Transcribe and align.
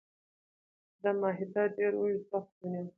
دا 1.01 1.09
معاهده 1.19 1.63
ډیر 1.75 1.91
اوږد 1.99 2.23
وخت 2.31 2.53
ونیو. 2.59 2.85